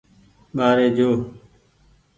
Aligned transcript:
ٻآري 0.55 0.87
جو۔ 0.97 1.09